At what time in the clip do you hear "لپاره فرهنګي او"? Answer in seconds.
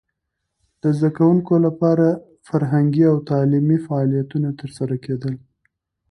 1.65-3.17